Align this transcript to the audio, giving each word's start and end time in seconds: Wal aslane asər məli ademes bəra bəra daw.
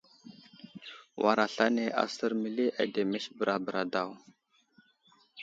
Wal 1.25 1.39
aslane 1.45 1.85
asər 2.05 2.33
məli 2.41 2.65
ademes 2.85 3.25
bəra 3.37 3.55
bəra 3.65 3.83
daw. 3.93 4.09